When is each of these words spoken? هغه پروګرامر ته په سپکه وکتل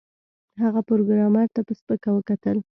هغه 0.61 0.81
پروګرامر 0.89 1.47
ته 1.55 1.61
په 1.67 1.73
سپکه 1.79 2.09
وکتل 2.13 2.57